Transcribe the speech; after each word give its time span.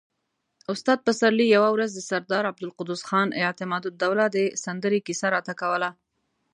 استاد 0.73 0.99
پسرلي 1.07 1.45
يوه 1.55 1.69
ورځ 1.75 1.91
د 1.93 1.99
سردار 2.09 2.43
عبدالقدوس 2.51 3.01
خان 3.09 3.27
اعتمادالدوله 3.43 4.25
د 4.35 4.37
سندرې 4.63 4.99
کيسه 5.07 5.27
راته 5.35 5.53
کوله. 5.61 5.89